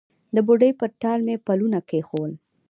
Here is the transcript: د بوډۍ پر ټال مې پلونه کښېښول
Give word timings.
د 0.35 0.37
بوډۍ 0.45 0.71
پر 0.79 0.89
ټال 1.01 1.19
مې 1.25 1.35
پلونه 1.45 1.79
کښېښول 1.89 2.31